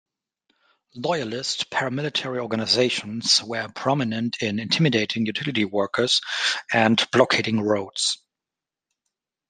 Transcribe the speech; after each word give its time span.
Loyalist 0.95 1.69
paramilitary 1.69 2.39
organisations 2.39 3.43
were 3.43 3.67
prominent 3.67 4.41
in 4.41 4.57
intimidating 4.57 5.27
utility 5.27 5.63
workers 5.63 6.21
and 6.73 7.07
blockading 7.11 7.61
roads. 7.61 8.17